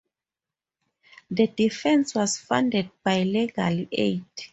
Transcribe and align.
The 1.29 1.45
defence 1.45 2.15
was 2.15 2.35
funded 2.39 2.89
by 3.03 3.21
legal 3.21 3.85
aid. 3.91 4.25